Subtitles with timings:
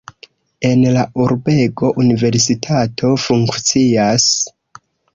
[0.69, 4.31] En la urbego universitato funkcias.